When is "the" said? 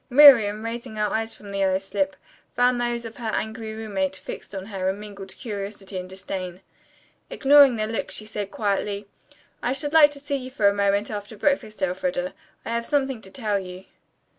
1.51-1.59, 7.75-7.85